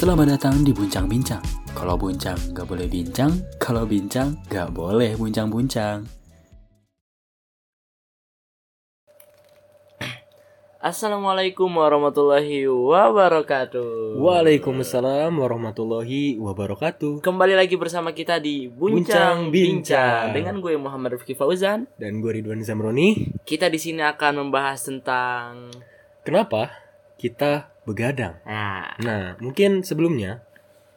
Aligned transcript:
Selamat 0.00 0.32
datang 0.32 0.64
di 0.64 0.72
Buncang 0.72 1.04
Bincang. 1.12 1.44
Kalau 1.76 1.92
buncang 2.00 2.32
gak 2.56 2.64
boleh 2.64 2.88
bincang, 2.88 3.36
kalau 3.60 3.84
bincang 3.84 4.32
gak 4.48 4.72
boleh 4.72 5.12
buncang-buncang. 5.12 6.08
Assalamualaikum 10.80 11.68
warahmatullahi 11.68 12.64
wabarakatuh. 12.64 14.16
Waalaikumsalam 14.16 15.36
warahmatullahi 15.36 16.40
wabarakatuh. 16.40 17.20
Kembali 17.20 17.52
lagi 17.52 17.76
bersama 17.76 18.16
kita 18.16 18.40
di 18.40 18.72
Buncang 18.72 19.04
Buncang 19.04 19.36
Bincang. 19.52 19.52
Bincang 19.52 20.24
dengan 20.32 20.54
gue 20.64 20.80
Muhammad 20.80 21.20
Rifki 21.20 21.36
Fauzan. 21.36 21.84
Dan 22.00 22.24
gue 22.24 22.40
Ridwan 22.40 22.64
Zamroni. 22.64 23.36
Kita 23.44 23.68
di 23.68 23.76
sini 23.76 24.00
akan 24.00 24.48
membahas 24.48 24.80
tentang 24.80 25.68
Kenapa 26.24 26.88
kita 27.20 27.68
begadang? 27.90 28.38
nah, 28.42 28.94
Nah, 28.96 29.34
mungkin 29.36 29.82
sebelumnya 29.82 30.46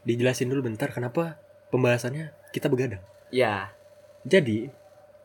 dijelasin 0.03 0.47
dulu 0.47 0.61
bentar 0.63 0.89
kenapa 0.89 1.41
pembahasannya 1.70 2.29
kita 2.51 2.70
begadang. 2.70 3.01
ya 3.29 3.73
Jadi, 4.23 4.70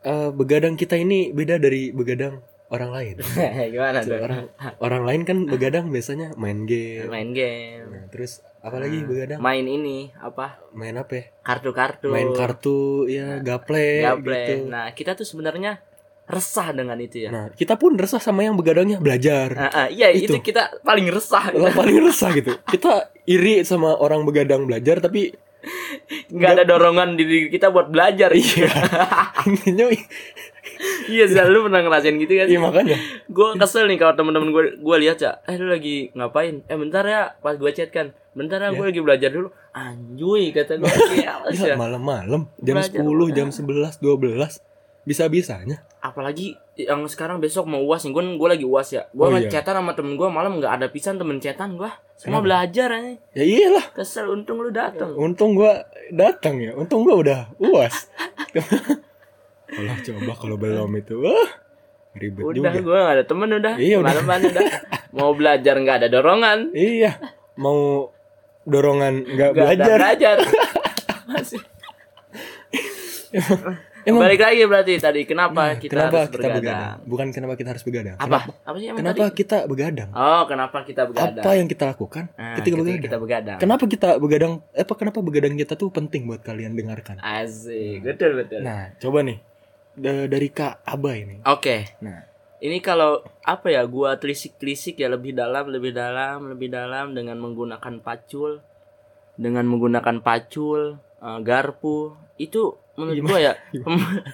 eh, 0.01 0.29
begadang 0.33 0.73
kita 0.73 0.95
ini 0.95 1.29
beda 1.29 1.55
dari 1.55 1.93
begadang 1.93 2.41
orang 2.67 2.91
lain. 2.91 3.15
gimana 3.73 4.01
tuh? 4.01 4.17
orang 4.17 4.45
orang 4.77 5.03
lain 5.05 5.21
kan 5.23 5.37
begadang 5.45 5.87
biasanya 5.87 6.33
main 6.35 6.65
game. 6.65 7.07
Main 7.07 7.29
game, 7.31 7.85
Nah, 7.89 8.05
terus 8.09 8.41
apalagi 8.59 9.01
Nah, 9.01 9.07
begadang? 9.07 9.39
main 9.39 9.63
ini 9.63 10.11
apa? 10.15 10.59
Main 10.71 10.95
apa 10.95 11.13
ya? 11.15 11.23
Kartu-kartu. 11.41 12.11
Main 12.11 12.29
kartu 12.33 13.07
ya, 13.07 13.39
gaple, 13.39 14.03
gaple. 14.03 14.21
gitu. 14.27 14.53
Nah, 14.67 14.91
kita 14.91 15.15
tuh 15.15 15.23
sebenarnya 15.23 15.79
resah 16.29 16.69
dengan 16.69 16.93
itu 17.01 17.25
ya. 17.25 17.29
Nah, 17.33 17.45
kita 17.49 17.73
pun 17.73 17.97
resah 17.97 18.21
sama 18.21 18.45
yang 18.45 18.53
begadangnya 18.53 19.01
belajar. 19.01 19.49
Ah, 19.57 19.69
ah, 19.73 19.87
iya 19.89 20.13
itu. 20.13 20.37
Itu. 20.37 20.45
kita 20.45 20.85
paling 20.85 21.09
resah. 21.09 21.49
Lah, 21.49 21.73
paling 21.81 21.97
resah 22.05 22.29
gitu. 22.37 22.53
Kita 22.69 23.09
iri 23.25 23.65
sama 23.65 23.97
orang 23.97 24.21
begadang 24.29 24.69
belajar 24.69 25.01
tapi 25.01 25.33
nggak 26.31 26.51
ada 26.55 26.63
dorongan 26.63 27.17
di 27.17 27.25
diri 27.25 27.47
kita 27.49 27.73
buat 27.73 27.89
belajar. 27.89 28.29
iya. 28.37 28.69
Intinya 29.49 29.89
iya, 31.09 31.25
Zal, 31.27 31.51
lu 31.51 31.67
pernah 31.67 31.81
ngerasain 31.83 32.15
gitu 32.15 32.33
kan? 32.39 32.47
iya 32.47 32.59
makanya. 32.61 32.97
gue 33.27 33.47
kesel 33.59 33.89
nih 33.89 33.97
kalau 33.99 34.13
temen-temen 34.15 34.49
gue 34.53 34.63
gue 34.79 34.97
lihat 35.01 35.17
ya 35.19 35.41
eh 35.43 35.55
lu 35.59 35.67
lagi 35.67 36.13
ngapain 36.15 36.63
eh 36.63 36.77
bentar 36.77 37.03
ya 37.03 37.35
pas 37.43 37.55
gue 37.59 37.71
chat 37.75 37.91
kan 37.91 38.15
bentar 38.31 38.61
ya 38.61 38.71
gue 38.71 38.85
lagi 38.85 39.01
belajar 39.03 39.29
dulu 39.33 39.51
anjuy 39.75 40.55
kata 40.55 40.79
gue 40.79 40.87
ya, 41.19 41.43
Gila, 41.51 41.75
malam-malam 41.75 42.47
jam 42.63 42.75
Belajar 42.79 43.03
10, 43.03 43.37
jam 43.37 43.47
11, 43.51 43.99
12 43.99 44.68
bisa-bisanya. 45.09 45.81
apalagi 45.99 46.53
yang 46.75 47.01
sekarang 47.03 47.37
besok 47.37 47.65
mau 47.65 47.81
uas 47.81 48.01
nih 48.01 48.13
gue 48.13 48.37
gue 48.37 48.47
lagi 48.47 48.63
uas 48.63 48.87
ya 48.89 49.03
gue 49.07 49.19
Oh, 49.19 49.27
oh, 49.27 49.35
iya. 49.35 49.49
chatan 49.49 49.75
sama 49.75 49.91
temen 49.91 50.13
gue 50.13 50.29
malam 50.29 50.55
nggak 50.55 50.69
ada 50.71 50.87
pisan 50.87 51.17
temen 51.17 51.37
chatan 51.37 51.73
gue 51.73 51.89
semua 52.13 52.37
Kenapa? 52.37 52.45
belajar 52.45 52.89
aja 52.93 53.11
Ya 53.33 53.43
iyalah, 53.43 53.85
kesel 53.91 54.27
untung 54.27 54.59
lu 54.59 54.69
datang 54.69 55.11
untung 55.15 55.55
gua 55.55 55.81
datang 56.09 56.59
ya. 56.59 56.71
Untung 56.73 57.01
gua 57.01 57.15
udah 57.17 57.39
UAS. 57.57 58.11
Kalau 59.69 59.93
coba 59.97 60.33
kalau 60.35 60.55
belum 60.57 60.91
itu, 60.95 61.15
wah 61.17 61.47
ribet 62.11 62.41
udah 62.41 62.73
juga. 62.73 62.81
gue 62.81 62.97
gak 62.99 63.15
ada 63.15 63.23
temen 63.23 63.49
udah 63.53 63.73
Iya, 63.77 63.95
udah. 63.97 64.07
malaman 64.11 64.39
udah 64.47 64.63
mau 65.15 65.31
belajar 65.31 65.75
nggak 65.75 65.97
ada 65.99 66.07
dorongan 66.09 66.59
Iya, 66.71 67.11
mau 67.55 68.09
dorongan 68.63 69.13
nggak 69.25 69.49
nggak 69.49 69.67
ada 69.69 69.75
belajar. 69.77 69.95
belajar 69.95 70.37
Masih. 71.29 71.61
Emang 74.09 74.21
balik 74.21 74.41
lagi 74.41 74.61
berarti 74.63 74.93
tadi 74.97 75.21
kenapa 75.23 75.61
Nah, 75.61 75.73
kita 75.75 75.91
kenapa 75.91 76.15
harus 76.15 76.27
kita 76.27 76.37
bergadang 76.41 76.59
begadang? 76.59 76.97
Bukan 77.05 77.27
kenapa 77.29 77.53
kita 77.53 77.69
harus 77.69 77.83
begadang. 77.83 78.15
apa 78.15 78.25
Kenapa, 78.25 78.51
apa 78.59 78.75
sih 78.75 78.87
kenapa 78.91 79.21
tadi? 79.21 79.37
kita 79.37 79.57
begadang? 79.63 80.09
Oh, 80.11 80.43
kenapa 80.43 80.77
kita 80.81 81.01
begadang? 81.05 81.39
Apa 81.39 81.51
yang 81.53 81.67
kita 81.67 81.83
lakukan 81.87 82.23
Nah, 82.31 82.55
ketika 82.55 82.65
ketika 82.65 82.77
begadang? 82.81 83.03
kita 83.03 83.17
begadang. 83.17 83.57
Kenapa 83.57 83.83
kita 83.85 84.07
begadang? 84.17 84.53
Apa 84.73 84.93
kenapa 84.95 85.19
begadang 85.19 85.53
kita 85.55 85.73
tuh 85.73 85.89
penting 85.89 86.21
buat 86.25 86.41
kalian 86.41 86.73
dengarkan? 86.73 87.15
Asik, 87.19 88.01
betul 88.01 88.33
betul. 88.35 88.59
Nah, 88.59 88.91
coba 88.97 89.21
nih 89.21 89.37
da- 89.93 90.27
dari 90.27 90.49
Kak 90.49 90.81
Aba 90.83 91.11
ini. 91.13 91.43
Oke, 91.45 91.93
Nah, 91.99 92.25
ini 92.57 92.79
kalau 92.79 93.19
apa 93.41 93.69
ya? 93.69 93.85
Gua 93.85 94.15
telisik-telisik 94.15 94.95
ya 94.95 95.07
lebih 95.07 95.31
dalam, 95.31 95.67
lebih 95.67 95.91
dalam, 95.91 96.47
lebih 96.47 96.67
dalam 96.67 97.11
dengan 97.11 97.37
menggunakan 97.37 97.99
pacul, 97.99 98.59
dengan 99.35 99.63
menggunakan 99.65 100.19
pacul, 100.19 100.99
eh, 101.19 101.39
garpu. 101.41 102.15
Itu 102.35 102.79
menurut 102.95 103.19
gua 103.25 103.39
ya 103.39 103.53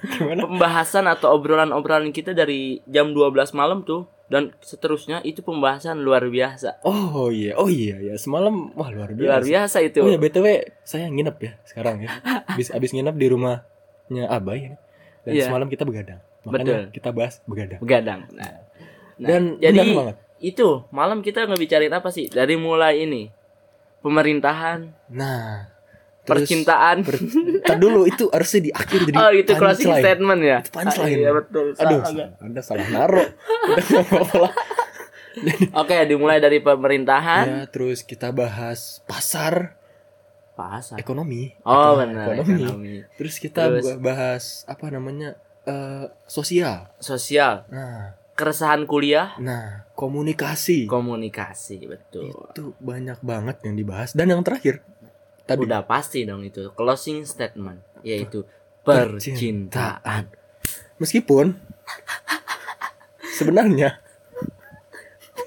gimana? 0.09 0.45
pembahasan 0.45 1.05
atau 1.05 1.33
obrolan-obrolan 1.33 2.09
kita 2.09 2.31
dari 2.31 2.81
jam 2.85 3.13
12 3.13 3.33
malam 3.53 3.81
tuh 3.81 4.05
dan 4.25 4.57
seterusnya 4.57 5.21
itu 5.21 5.41
pembahasan 5.41 6.01
luar 6.01 6.25
biasa. 6.25 6.81
Oh 6.81 7.29
iya, 7.29 7.53
oh 7.53 7.69
iya 7.69 8.01
ya. 8.01 8.17
Semalam 8.17 8.73
wah 8.73 8.89
luar 8.89 9.13
biasa. 9.13 9.29
Luar 9.29 9.43
biasa 9.43 9.77
itu. 9.85 10.01
Oh 10.01 10.09
ya 10.09 10.17
BTW 10.17 10.47
saya 10.81 11.05
nginep 11.07 11.37
ya 11.37 11.51
sekarang 11.61 12.01
ya. 12.01 12.09
Abis 12.49 12.73
abis 12.73 12.89
nginep 12.89 13.13
di 13.13 13.27
rumahnya 13.29 14.23
Abah 14.27 14.57
ya. 14.57 14.73
Dan 15.21 15.33
Iya. 15.33 15.45
semalam 15.45 15.69
kita 15.69 15.85
begadang. 15.85 16.21
Makanya 16.45 16.65
Betul. 16.65 16.93
kita 16.93 17.09
bahas 17.09 17.41
begadang. 17.45 17.79
Begadang. 17.81 18.19
Nah, 18.29 18.53
nah, 19.17 19.27
Dan 19.29 19.57
jadi 19.57 19.93
banget. 19.93 20.17
itu 20.37 20.67
malam 20.89 21.21
kita 21.21 21.45
ngebicarain 21.45 21.89
apa 21.89 22.09
sih 22.09 22.25
dari 22.25 22.53
mulai 22.53 23.01
ini 23.01 23.29
pemerintahan 23.99 24.93
Nah, 25.09 25.69
terus 26.25 26.41
percintaan 26.41 26.97
per, 27.01 27.15
dulu 27.75 28.03
itu 28.03 28.25
harusnya 28.27 28.61
di 28.63 28.71
akhir 28.71 28.99
jadi 29.05 29.15
oh 29.15 29.31
itu 29.31 29.51
closing 29.53 29.85
punchline. 29.87 30.01
statement 30.01 30.41
ya 30.41 30.57
Itu 30.59 30.71
punchline. 30.71 31.05
Ah, 31.07 31.19
iya 31.19 31.31
betul 31.31 31.65
Aduh, 31.71 31.99
Salah. 32.01 32.27
ada 32.35 32.61
salah 32.61 32.87
lah. 32.89 33.27
oke 35.75 35.95
dimulai 36.05 36.39
dari 36.39 36.59
pemerintahan 36.59 37.45
Ya, 37.45 37.59
terus 37.67 38.01
kita 38.01 38.31
bahas 38.31 39.03
pasar 39.03 39.75
pasar 40.53 40.95
ekonomi. 40.95 41.51
oh 41.61 41.93
benar 41.95 42.31
Ekonomi. 42.33 42.63
ekonomi 42.63 42.95
Terus 43.13 43.35
kita 43.37 43.67
Terus. 43.69 43.83
ba- 43.85 43.99
bahas 44.01 44.43
apa 44.65 44.87
namanya? 44.87 45.35
eh, 45.63 46.07
sosial. 46.23 46.87
sosial 46.97 47.65
Nah, 47.67 48.15
keresahan 48.31 48.85
kuliah 48.85 49.35
nah, 49.35 49.83
komunikasi. 49.91 50.85
komunikasi 50.85 51.83
betul 51.83 52.31
Itu 52.47 52.71
banyak 52.77 53.19
banget 53.19 53.59
yang 53.61 53.75
dibahas 53.75 54.11
dan 54.11 54.29
yang 54.29 54.39
terakhir 54.41 54.79
tadi 55.45 55.61
udah 55.61 55.81
pasti 55.85 56.25
dong 56.25 56.41
itu 56.43 56.73
closing 56.73 57.23
statement 57.23 57.81
yaitu 58.01 58.45
Percintaan. 58.85 59.17
percintaan 59.17 60.23
meskipun 61.01 61.57
sebenarnya 63.37 63.97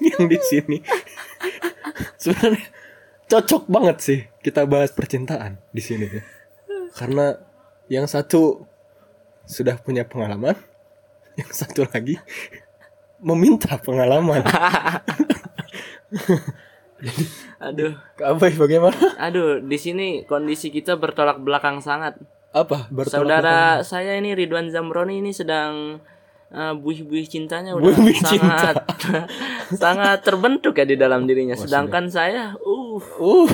yang 0.02 0.24
di 0.26 0.38
sini 0.42 0.78
sebenarnya 2.18 2.66
cocok 3.28 3.62
banget 3.68 3.96
sih 4.00 4.20
kita 4.40 4.64
bahas 4.64 4.90
percintaan 4.96 5.60
di 5.70 5.82
sini 5.84 6.06
ya. 6.08 6.22
Karena 6.96 7.36
yang 7.92 8.08
satu 8.08 8.64
sudah 9.44 9.76
punya 9.76 10.08
pengalaman, 10.08 10.56
yang 11.36 11.52
satu 11.52 11.84
lagi 11.84 12.16
meminta 13.20 13.76
pengalaman. 13.76 14.42
aduh 17.60 17.94
Apa 18.16 18.50
bagaimana? 18.50 18.96
aduh 19.16 19.58
di 19.58 19.76
sini 19.76 20.08
kondisi 20.24 20.68
kita 20.68 20.94
bertolak 20.94 21.38
belakang 21.38 21.78
sangat 21.78 22.18
Apa? 22.50 22.88
Bertolak 22.88 23.12
Saudara 23.12 23.56
belakang? 23.76 23.84
saya 23.84 24.12
ini 24.14 24.32
Ridwan 24.32 24.66
Zamroni 24.66 25.18
ini 25.18 25.30
sedang 25.30 26.00
uh, 26.48 26.74
buih-buih 26.74 27.24
cintanya 27.24 27.72
udah 27.72 27.84
Buih-buih 27.84 28.18
sangat 28.18 28.74
sangat 29.76 30.18
terbentuk 30.20 30.72
ya 30.72 30.84
di 30.84 30.94
dalam 30.94 31.24
dirinya. 31.24 31.54
Wah, 31.54 31.60
Sedangkan 31.60 32.08
saya 32.08 32.56
uh 32.58 32.98
Uh, 33.14 33.46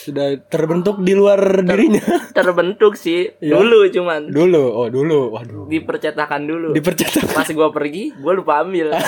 sudah 0.00 0.40
terbentuk 0.46 1.00
di 1.00 1.12
luar 1.12 1.36
dirinya. 1.60 2.00
terbentuk 2.32 2.94
sih 2.94 3.28
Ya. 3.38 3.56
dulu 3.56 3.88
cuman 3.88 4.28
Dulu, 4.28 4.64
oh 4.64 4.88
dulu, 4.88 5.32
waduh. 5.32 5.64
di 5.66 5.80
percetakan 5.80 6.44
dulu. 6.44 6.68
Dipercetak. 6.70 7.28
Pas 7.28 7.44
gua 7.50 7.68
pergi, 7.68 8.14
gua 8.14 8.32
lupa 8.32 8.60
ambil. 8.60 8.92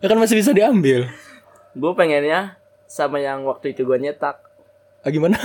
Ya 0.00 0.08
kan 0.08 0.16
masih 0.16 0.32
bisa 0.34 0.50
diambil. 0.50 1.12
Gua 1.76 1.92
pengennya 1.94 2.56
sama 2.84 3.18
yang 3.18 3.46
waktu 3.46 3.72
itu 3.72 3.86
gua 3.86 3.96
nyetak. 3.96 4.42
Ah, 5.00 5.08
gimana? 5.08 5.40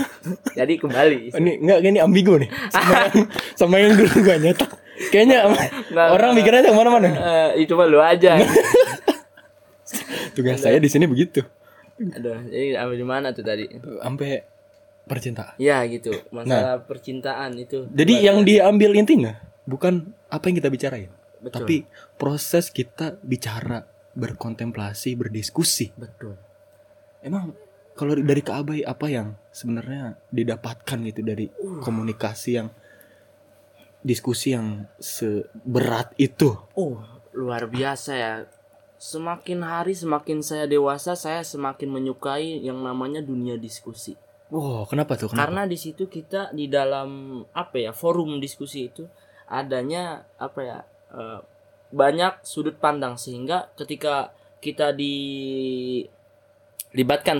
Jadi 0.51 0.75
kembali. 0.75 1.31
Ini 1.39 1.51
enggak 1.63 1.79
ini 1.79 1.99
ambigu 2.03 2.35
nih. 2.35 2.49
Sama 2.69 2.91
yang, 2.91 3.15
sama 3.59 3.75
yang 3.79 3.91
dulu 3.95 4.15
gua 4.19 4.35
nyetak. 4.35 4.71
Kayaknya 5.11 5.37
Nggak, 5.91 6.07
orang 6.11 6.29
nggak. 6.31 6.39
mikirnya 6.39 6.61
yang 6.71 6.77
mana-mana. 6.79 7.07
Eh, 7.11 7.67
itu 7.67 7.75
mah 7.75 7.87
lu 7.87 7.99
aja. 7.99 8.39
Tugas 10.35 10.59
saya 10.59 10.79
di 10.79 10.89
sini 10.91 11.07
begitu. 11.07 11.43
Aduh, 11.95 12.43
jadi 12.51 12.75
ambil 12.83 12.97
di 12.99 13.07
mana 13.07 13.27
tuh 13.31 13.43
tadi? 13.43 13.71
Sampai 14.03 14.43
percintaan. 15.07 15.55
Ya 15.55 15.79
gitu, 15.87 16.11
masalah 16.35 16.83
percintaan 16.83 17.55
itu. 17.55 17.87
Jadi 17.91 18.13
yang 18.19 18.43
diambil 18.43 18.91
intinya 18.91 19.39
bukan 19.63 20.11
apa 20.27 20.51
yang 20.51 20.59
kita 20.59 20.67
bicarain, 20.67 21.11
Betul. 21.39 21.55
tapi 21.55 21.75
proses 22.19 22.67
kita 22.67 23.15
bicara, 23.23 23.87
berkontemplasi, 24.15 25.19
berdiskusi. 25.19 25.91
betul. 25.99 26.39
Emang 27.19 27.51
kalau 27.95 28.15
dari 28.15 28.41
Kak 28.43 28.55
Abai 28.63 28.81
apa 28.83 29.07
yang 29.07 29.35
sebenarnya 29.55 30.19
didapatkan 30.31 30.99
gitu 31.07 31.21
dari 31.23 31.47
komunikasi 31.79 32.49
yang 32.59 32.67
diskusi 34.03 34.51
yang 34.55 34.85
seberat 34.99 36.11
itu? 36.19 36.55
Oh, 36.75 36.99
luar 37.35 37.67
biasa 37.67 38.13
ya. 38.15 38.33
semakin 38.95 39.59
hari 39.59 39.91
semakin 39.91 40.39
saya 40.39 40.65
dewasa 40.71 41.19
saya 41.19 41.43
semakin 41.43 41.91
menyukai 41.91 42.63
yang 42.63 42.79
namanya 42.79 43.19
dunia 43.19 43.59
diskusi. 43.59 44.15
Wow, 44.47 44.87
kenapa 44.87 45.19
tuh? 45.19 45.29
Kenapa? 45.29 45.51
Karena 45.51 45.61
di 45.67 45.75
situ 45.75 46.07
kita 46.07 46.55
di 46.55 46.71
dalam 46.71 47.41
apa 47.51 47.75
ya 47.75 47.91
forum 47.91 48.39
diskusi 48.39 48.87
itu 48.87 49.03
adanya 49.51 50.23
apa 50.39 50.59
ya 50.63 50.79
eh, 51.11 51.39
banyak 51.93 52.41
sudut 52.41 52.77
pandang 52.81 53.17
sehingga 53.17 53.69
ketika 53.77 54.31
kita 54.63 54.93
dilibatkan 54.95 56.07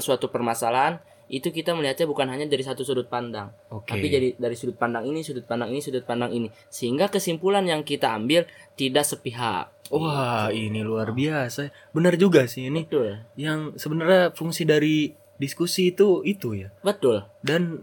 suatu 0.04 0.30
permasalahan 0.30 1.00
itu 1.26 1.50
kita 1.50 1.74
melihatnya 1.74 2.06
bukan 2.06 2.30
hanya 2.30 2.46
dari 2.46 2.62
satu 2.62 2.86
sudut 2.86 3.10
pandang, 3.10 3.50
Oke. 3.74 3.90
tapi 3.90 4.14
jadi 4.14 4.38
dari 4.38 4.54
sudut 4.54 4.78
pandang 4.78 5.10
ini, 5.10 5.26
sudut 5.26 5.42
pandang 5.42 5.74
ini, 5.74 5.82
sudut 5.82 6.06
pandang 6.06 6.30
ini, 6.30 6.54
sehingga 6.70 7.10
kesimpulan 7.10 7.66
yang 7.66 7.82
kita 7.82 8.14
ambil 8.14 8.46
tidak 8.78 9.10
sepihak. 9.10 9.74
Wah, 9.90 10.54
ini 10.54 10.86
luar 10.86 11.18
biasa. 11.18 11.74
Benar 11.98 12.18
juga 12.22 12.46
sih 12.46 12.70
ini. 12.70 12.86
Betul, 12.86 13.26
Yang 13.38 13.74
sebenarnya 13.82 14.38
fungsi 14.38 14.70
dari 14.70 15.18
diskusi 15.42 15.94
itu 15.94 16.22
itu 16.22 16.54
ya. 16.58 16.70
betul. 16.86 17.26
Dan 17.42 17.82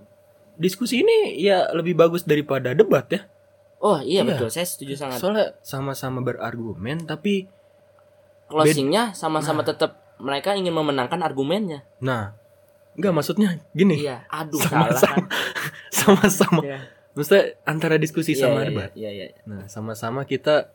diskusi 0.55 1.03
ini 1.03 1.35
ya 1.43 1.67
lebih 1.75 1.99
bagus 1.99 2.23
daripada 2.23 2.71
debat 2.79 3.07
ya. 3.11 3.27
Oh 3.83 3.99
iya, 3.99 4.23
Iya. 4.23 4.31
betul, 4.31 4.49
saya 4.49 4.63
setuju 4.63 4.95
sangat. 4.95 5.19
Soalnya 5.19 5.59
sama-sama 5.61 6.23
berargumen 6.23 7.03
tapi 7.03 7.51
Closingnya 8.47 9.11
sama-sama 9.13 9.65
tetap 9.65 9.99
mereka 10.21 10.53
ingin 10.53 10.71
memenangkan 10.71 11.19
argumennya. 11.19 11.83
nah 11.99 12.37
enggak 12.93 13.11
maksudnya 13.11 13.57
gini. 13.73 13.97
Iya, 13.99 14.23
aduh 14.29 14.61
salah 14.61 14.93
kan. 14.93 14.95
Sama-sama 15.03 15.25
sama-sama. 15.91 16.61
Iya. 16.63 16.79
Maksudnya 17.13 17.45
antara 17.65 17.97
diskusi 17.97 18.33
Iya, 18.33 18.41
sama 18.43 18.61
iya, 18.61 18.67
debat. 18.69 18.91
Iya, 18.93 19.11
iya. 19.11 19.27
Nah, 19.45 19.65
sama-sama 19.67 20.25
kita 20.25 20.69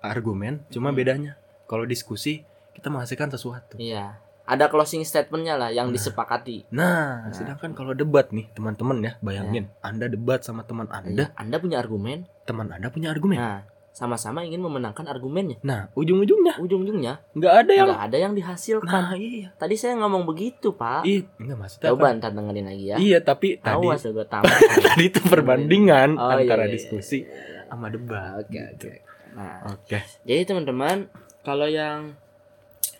berargumen, 0.00 0.64
cuma 0.68 0.90
Hmm. 0.90 0.96
bedanya 0.96 1.32
kalau 1.64 1.84
diskusi 1.84 2.42
kita 2.72 2.88
menghasilkan 2.88 3.28
sesuatu. 3.30 3.76
Iya. 3.76 4.20
Ada 4.46 4.66
closing 4.66 5.02
statementnya 5.02 5.54
lah 5.54 5.68
yang 5.68 5.90
Nah. 5.90 5.94
disepakati. 5.94 6.70
Nah, 6.70 7.26
Nah. 7.26 7.34
sedangkan 7.34 7.74
kalau 7.74 7.92
debat 7.92 8.30
nih, 8.30 8.46
teman-teman 8.52 9.02
ya, 9.02 9.12
bayangin 9.18 9.66
Anda 9.80 10.06
debat 10.06 10.40
sama 10.40 10.62
teman 10.62 10.86
Anda, 10.86 11.26
Iya, 11.26 11.34
Anda 11.34 11.56
punya 11.58 11.76
argumen. 11.76 12.30
teman 12.42 12.70
Anda 12.70 12.86
punya 12.88 13.10
argumen. 13.10 13.36
Nah, 13.36 13.66
sama-sama 13.90 14.44
ingin 14.44 14.60
memenangkan 14.60 15.02
argumennya. 15.04 15.56
Nah, 15.62 15.88
ujung-ujungnya 15.92 16.56
Ujung-ujungnya 16.56 17.26
nggak 17.32 17.54
ada 17.58 17.72
yang 17.72 17.88
nggak 17.88 18.04
ada 18.06 18.18
yang 18.20 18.32
dihasilkan. 18.32 18.86
Nah, 18.86 19.10
iya. 19.16 19.50
Tadi 19.52 19.74
saya 19.74 19.96
ngomong 19.96 20.22
begitu, 20.22 20.72
Pak. 20.72 21.02
Iya, 21.02 21.26
enggak 21.36 21.56
maksudnya 21.58 21.86
Coba 21.90 22.04
kan- 22.04 22.14
ntar 22.16 22.30
dengerin 22.30 22.66
lagi 22.66 22.84
ya. 22.86 22.96
Iya, 22.96 23.18
tapi 23.20 23.48
tadi 23.56 23.82
Awas 23.82 24.04
ya 24.04 24.10
gue 24.12 24.26
tamat. 24.26 24.46
tadi 24.94 25.04
itu 25.06 25.20
perbandingan 25.22 26.08
Oh, 26.14 26.28
iya, 26.28 26.38
antara 26.38 26.62
iya, 26.62 26.68
iya. 26.68 26.74
diskusi 26.76 27.18
sama 27.66 27.88
debat. 27.88 28.38
Oke, 28.38 28.52
gitu. 28.52 28.86
oke. 28.86 28.92
Nah, 29.34 29.58
Oke. 29.68 29.98
jadi 30.22 30.42
teman-teman, 30.44 31.10
kalau 31.40 31.66
yang 31.66 32.14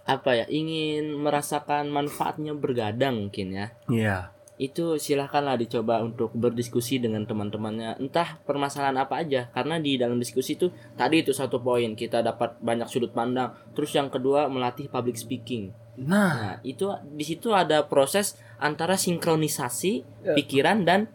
apa 0.06 0.30
ya 0.32 0.46
ingin 0.46 1.18
merasakan 1.18 1.90
manfaatnya 1.90 2.54
bergadang 2.54 3.26
mungkin 3.26 3.52
ya 3.52 3.66
Iya. 3.86 4.18
itu 4.56 4.96
silahkanlah 4.96 5.58
dicoba 5.58 6.00
untuk 6.00 6.32
berdiskusi 6.32 6.96
dengan 6.96 7.26
teman-temannya 7.26 7.98
entah 7.98 8.40
permasalahan 8.40 8.96
apa 8.96 9.20
aja 9.20 9.50
karena 9.50 9.76
di 9.76 9.98
dalam 9.98 10.16
diskusi 10.16 10.54
itu 10.54 10.66
tadi 10.94 11.20
itu 11.20 11.30
satu 11.30 11.58
poin 11.58 11.92
kita 11.92 12.22
dapat 12.22 12.56
banyak 12.58 12.86
sudut 12.86 13.10
pandang 13.10 13.52
terus 13.74 13.92
yang 13.92 14.08
kedua 14.08 14.46
melatih 14.46 14.86
public 14.86 15.18
speaking 15.18 15.74
Nah, 15.96 16.04
nah 16.04 16.52
itu 16.60 16.92
di 17.08 17.24
situ 17.24 17.50
ada 17.50 17.80
proses 17.84 18.36
antara 18.56 18.96
sinkronisasi 18.96 19.92
Ya. 20.22 20.36
pikiran 20.36 20.84
dan 20.84 21.08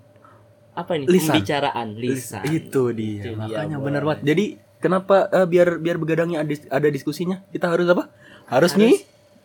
apa 0.72 0.96
ini 0.96 1.06
Lisan. 1.06 1.38
pembicaraan 1.38 1.88
lisan 1.94 2.42
itu 2.48 2.90
dia. 2.90 3.30
Itu 3.30 3.38
Makanya 3.38 3.78
benar 3.78 4.02
banget. 4.02 4.22
Jadi 4.26 4.46
kenapa 4.78 5.30
eh, 5.30 5.46
biar 5.46 5.78
biar 5.78 6.00
begadangnya 6.00 6.42
ada, 6.42 6.54
ada 6.72 6.88
diskusinya? 6.90 7.46
Kita 7.50 7.70
harus 7.70 7.86
apa? 7.86 8.10
Harus, 8.52 8.76
Harus- 8.76 8.78
nih 8.78 8.96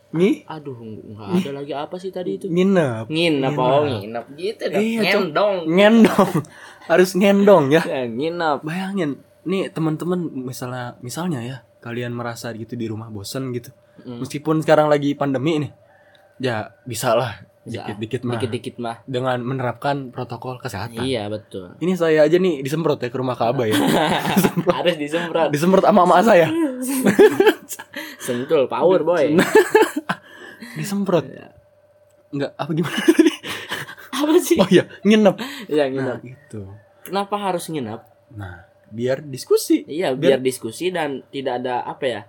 nih 0.09 0.47
aduh 0.47 0.79
nggak 0.79 1.29
ada 1.37 1.51
lagi 1.53 1.73
apa 1.75 1.99
sih 1.99 2.09
tadi 2.09 2.39
itu 2.39 2.47
nginep. 2.47 3.11
nginep 3.11 3.55
oh 3.55 3.85
nginep 3.85 4.25
gitu 4.35 4.63
dong 4.67 4.81
Iya, 4.81 5.01
ngendong 5.05 5.55
Ngendong. 5.67 6.31
harus 6.91 7.11
ngendong 7.13 7.65
ya. 7.71 7.83
ya, 7.83 8.03
nginep 8.07 8.59
Bayangin, 8.63 9.11
nih 9.43 9.67
teman-teman 9.69 10.19
misalnya 10.33 10.95
misalnya 11.01 11.43
ya, 11.43 11.57
kalian 11.79 12.15
merasa 12.15 12.51
gitu 12.51 12.75
di 12.75 12.87
rumah 12.87 13.11
bosen 13.11 13.51
gitu. 13.51 13.75
Mm. 14.03 14.23
Meskipun 14.23 14.63
sekarang 14.63 14.87
lagi 14.87 15.13
pandemi 15.13 15.59
nih. 15.59 15.71
Ya, 16.39 16.71
bisa 16.83 17.19
lah 17.19 17.43
dikit-dikit 17.67 18.23
mah 18.23 18.39
dikit-dikit 18.39 18.75
mah 18.79 19.03
dengan 19.05 19.43
menerapkan 19.43 20.15
protokol 20.15 20.63
kesehatan. 20.63 21.03
iya 21.03 21.27
betul 21.27 21.75
Ini 21.77 21.99
saya 21.99 22.23
aja 22.23 22.39
nih 22.39 22.63
disemprot 22.63 23.03
ya 23.03 23.11
ke 23.11 23.19
rumah 23.19 23.35
Ka'bah 23.35 23.67
ya. 23.67 23.75
harus 24.79 24.95
disemprot 24.95 25.51
disemprot 25.51 25.83
sama 25.83 26.07
emak 26.07 26.21
saya. 26.23 26.47
sentul 28.27 28.67
power 28.67 29.01
boy 29.03 29.39
Disemprot. 30.75 31.25
Iya. 31.25 31.53
Enggak, 32.29 32.53
apa 32.55 32.71
gimana 32.71 32.99
tadi? 33.07 33.33
apa 34.09 34.33
sih 34.39 34.57
Oh 34.57 34.67
iya, 34.67 34.89
nginep. 35.03 35.37
ya 35.69 35.77
Nah, 35.79 35.87
nginep 35.87 36.19
itu. 36.25 36.61
kenapa 37.03 37.37
harus 37.39 37.65
nginep 37.67 38.01
Nah, 38.33 38.65
biar 38.89 39.21
diskusi. 39.23 39.85
iya 39.87 40.11
biar 40.13 40.41
diskusi 40.41 40.89
dan 40.89 41.23
tidak 41.29 41.61
ada 41.61 41.85
apa 41.85 42.05
ya 42.05 42.21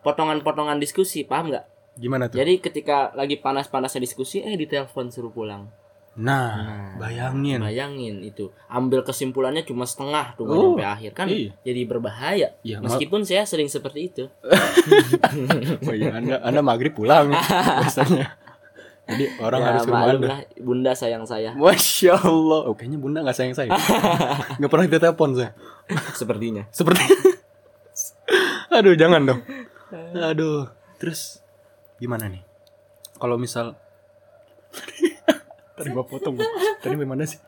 potongan-potongan 0.00 0.76
diskusi 0.76 1.24
paham 1.24 1.50
nggak 1.50 1.64
Gimana 1.94 2.26
tuh? 2.26 2.36
jadi 2.36 2.56
ketika 2.58 3.12
lagi 3.12 3.36
panas-panasnya 3.36 3.98
diskusi 3.98 4.40
eh 4.40 4.54
ditelepon 4.54 5.08
suruh 5.08 5.28
pulang 5.28 5.68
Nah, 6.14 6.48
Nah, 6.52 6.92
bayangin. 7.00 7.56
bayangin 7.58 8.20
itu 8.20 8.52
ambil 8.66 9.00
kesimpulannya 9.00 9.62
cuma 9.62 9.82
setengah 9.82 10.34
tuh 10.34 10.44
Oh, 10.44 10.76
sampai 10.76 10.84
akhir 10.84 11.12
kan 11.14 11.24
iya. 11.26 11.56
jadi 11.62 11.82
berbahaya 11.82 12.52
ma- 12.74 12.84
meskipun 12.84 13.24
saya 13.24 13.42
sering 13.42 13.64
seperti 13.66 14.00
itu 14.06 14.24
oh 15.82 15.94
iya, 15.94 16.12
Anda 16.12 16.36
Anda 16.38 16.60
maghrib 16.60 16.92
pulang 16.92 17.32
biasanya. 17.80 18.36
Jadi 19.02 19.24
orang 19.36 19.58
Ya, 19.58 19.66
harus 19.66 19.80
ke 19.80 19.88
rumah 19.88 20.00
maklum 20.00 20.14
Anda. 20.14 20.28
lah, 20.28 20.38
bunda 20.58 20.92
sayang 20.92 21.24
saya 21.24 21.50
Masya 21.54 22.14
Allah. 22.18 22.60
Oh, 22.62 22.74
kayaknya 22.74 22.98
bunda 22.98 23.18
nggak 23.20 23.34
sayang 23.34 23.52
saya. 23.52 23.70
Nggak 24.60 24.70
pernah 24.70 24.86
ditelepon 24.86 25.30
saya. 25.34 25.50
sepertinya 26.12 26.68
Seperti. 26.70 27.02
Aduh, 28.70 28.94
jangan 28.94 29.20
dong. 29.22 29.40
Aduh. 30.14 30.70
Terus 30.96 31.42
gimana 31.96 32.24
nih? 32.26 32.40
Kalau 33.14 33.36
misal 33.36 33.74
tadi 35.74 35.88
gua 35.90 36.04
potong. 36.04 36.36
gua. 36.38 36.46
Tadi 36.80 36.94
bagaimana 36.96 37.24
sih? 37.24 37.40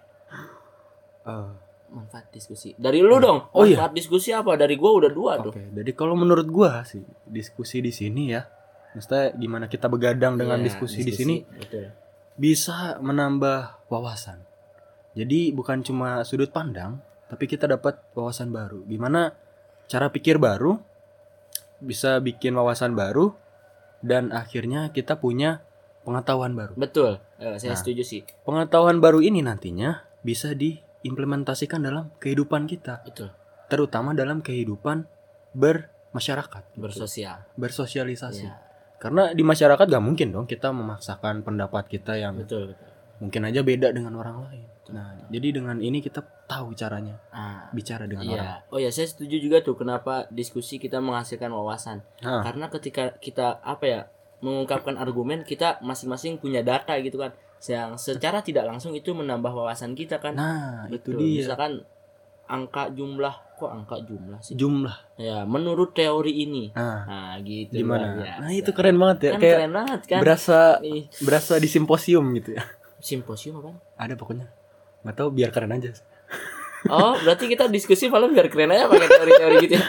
Eh, 1.24 1.50
manfaat 1.94 2.26
diskusi 2.34 2.74
dari 2.76 2.98
lu 3.00 3.16
dong 3.16 3.48
Oh, 3.54 3.62
iya. 3.64 3.78
manfaat 3.78 3.94
diskusi 3.96 4.34
apa 4.34 4.58
dari 4.58 4.74
gua 4.76 4.98
udah 4.98 5.10
dua 5.14 5.32
Oke, 5.40 5.46
tuh 5.46 5.52
jadi 5.72 5.90
kalau 5.94 6.18
menurut 6.18 6.44
gua 6.50 6.82
sih 6.84 7.00
diskusi 7.24 7.80
di 7.80 7.94
sini 7.94 8.34
ya, 8.34 8.42
maksudnya 8.92 9.30
gimana 9.38 9.64
kita 9.70 9.86
begadang 9.88 10.34
dengan 10.36 10.58
Iya, 10.60 10.66
diskusi, 10.68 11.00
di 11.06 11.14
sini 11.14 11.40
betul 11.46 11.88
bisa 12.34 12.98
menambah 12.98 13.86
wawasan. 13.86 14.42
Jadi 15.14 15.54
bukan 15.54 15.86
cuma 15.86 16.26
sudut 16.26 16.50
pandang, 16.50 16.98
tapi 17.30 17.46
kita 17.46 17.70
dapat 17.70 18.02
wawasan 18.18 18.50
baru. 18.50 18.82
Gimana 18.90 19.30
cara 19.86 20.10
pikir 20.10 20.42
baru 20.42 20.74
bisa 21.78 22.18
bikin 22.18 22.58
wawasan 22.58 22.98
baru 22.98 23.30
dan 24.02 24.34
akhirnya 24.34 24.90
kita 24.90 25.14
punya 25.22 25.62
pengetahuan 26.04 26.52
baru. 26.52 26.72
betul 26.76 27.18
Eh, 27.40 27.56
saya 27.58 27.74
Nah. 27.74 27.80
setuju 27.80 28.02
sih 28.04 28.20
Pengetahuan 28.44 29.00
baru 29.00 29.18
ini 29.18 29.40
nantinya 29.40 30.04
bisa 30.20 30.52
diimplementasikan 30.52 31.80
dalam 31.80 32.12
kehidupan 32.20 32.68
kita, 32.68 33.02
betul 33.04 33.32
terutama 33.66 34.12
dalam 34.12 34.44
kehidupan 34.44 35.08
bermasyarakat, 35.56 36.62
bersosial 36.76 37.48
bersosialisasi. 37.56 38.44
ya 38.46 38.60
Karena 39.00 39.36
di 39.36 39.44
masyarakat 39.44 39.84
gak 39.84 40.04
mungkin 40.04 40.32
dong 40.32 40.46
kita 40.46 40.72
memaksakan 40.72 41.44
pendapat 41.44 41.88
kita 41.90 42.16
yang 42.16 42.36
betul 42.40 42.72
betul 42.72 42.88
mungkin 43.20 43.46
aja 43.46 43.60
beda 43.62 43.88
dengan 43.94 44.16
orang 44.18 44.48
lain. 44.48 44.66
Nah, 44.92 45.16
jadi 45.32 45.56
dengan 45.56 45.80
ini 45.80 46.04
kita 46.04 46.20
tahu 46.44 46.76
caranya 46.76 47.16
ah 47.32 47.72
bicara 47.72 48.04
dengan 48.04 48.28
orang. 48.28 48.44
Iya. 48.60 48.68
Oh 48.68 48.76
ya, 48.80 48.90
saya 48.92 49.08
setuju 49.08 49.40
juga 49.40 49.64
tuh 49.64 49.78
kenapa 49.80 50.28
diskusi 50.28 50.76
kita 50.76 51.00
menghasilkan 51.00 51.48
wawasan. 51.48 52.04
Nah, 52.20 52.44
Karena 52.44 52.68
ketika 52.68 53.16
kita 53.16 53.64
apa 53.64 53.84
ya 53.88 54.00
mengungkapkan 54.44 54.94
argumen 54.94 55.40
kita 55.40 55.80
masing-masing 55.80 56.36
punya 56.36 56.60
data 56.60 56.92
gitu 57.00 57.16
kan. 57.16 57.32
Yang 57.58 57.96
secara 57.98 58.38
tidak 58.38 58.68
langsung 58.68 58.92
itu 58.92 59.10
menambah 59.10 59.48
wawasan 59.48 59.96
kita 59.96 60.20
kan. 60.20 60.36
nah 60.36 60.84
itu 60.86 61.10
Betul. 61.10 61.18
dia 61.18 61.40
Misalkan 61.40 61.72
angka 62.44 62.92
jumlah 62.92 63.32
kok 63.56 63.70
angka 63.72 63.96
jumlah 63.98 64.36
sih? 64.38 64.52
jumlah. 64.52 64.92
Ya, 65.16 65.42
menurut 65.42 65.96
teori 65.96 66.44
ini. 66.44 66.68
Nah, 66.70 67.00
Nah, 67.02 67.34
gitu. 67.40 67.80
gimana? 67.80 68.20
biasa. 68.20 68.38
Nah, 68.38 68.50
itu 68.52 68.70
keren 68.70 68.96
banget 69.00 69.18
ya. 69.18 69.30
Kan 69.30 69.40
Kayak 69.40 69.56
keren 69.56 69.72
banget 69.72 70.00
kan? 70.04 70.20
berasa 70.20 70.58
Nih, 70.78 71.02
berasa 71.18 71.52
di 71.56 71.64
simposium 71.66 72.24
gitu 72.36 72.52
ya. 72.52 72.62
simposium 73.00 73.54
apa? 73.58 73.80
Ada 73.96 74.12
pokoknya. 74.12 74.52
Nggak 75.00 75.16
tahu 75.16 75.28
biar 75.32 75.48
keren 75.48 75.72
aja. 75.72 75.96
Oh, 76.84 77.16
berarti 77.16 77.48
kita 77.48 77.64
diskusi 77.66 78.12
malah 78.12 78.28
biar 78.28 78.52
keren 78.52 78.68
aja 78.68 78.84
pakai 78.84 79.08
teori-teori 79.08 79.56
gitu 79.64 79.74
ya. 79.74 79.84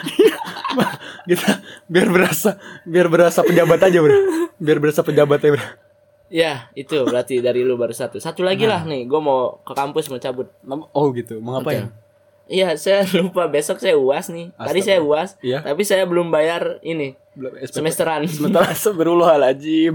Kita 1.26 1.48
biar 1.86 2.08
berasa 2.08 2.58
biar 2.82 3.06
berasa 3.06 3.40
pejabat 3.40 3.80
aja, 3.82 3.98
Bro. 3.98 4.14
Biar 4.56 4.78
berasa 4.78 5.00
pejabat 5.00 5.40
ya, 5.40 5.50
Bro. 5.54 5.64
Ya, 6.26 6.52
itu 6.74 6.98
berarti 7.06 7.38
dari 7.38 7.62
lu 7.62 7.78
baru 7.78 7.94
satu. 7.94 8.18
Satu 8.18 8.42
lagi 8.42 8.66
Nah. 8.66 8.82
lah 8.82 8.90
nih, 8.90 9.06
gue 9.06 9.20
mau 9.20 9.62
ke 9.62 9.72
kampus 9.72 10.10
mau 10.10 10.18
cabut. 10.18 10.50
Oh 10.90 11.14
gitu. 11.14 11.38
Mau 11.38 11.54
ngapain? 11.54 11.86
Iya, 12.46 12.74
saya 12.74 13.06
lupa 13.22 13.46
besok 13.46 13.78
saya 13.78 13.94
UAS 13.94 14.30
nih. 14.30 14.50
Tadi 14.52 14.80
saya 14.80 14.98
UAS, 14.98 15.38
Iya. 15.38 15.62
tapi 15.62 15.82
saya 15.82 16.02
belum 16.02 16.30
bayar 16.30 16.82
ini 16.82 17.14
SPP. 17.36 17.68
semesteran. 17.70 18.24
Sebentar 18.24 18.64
astagfirullahaladzim. 18.72 19.92